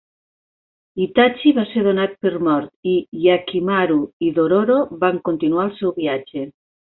[1.03, 6.49] Itachi va ser donat per mort, i Hyakkimaru i Dororo van continuar el seu viatge.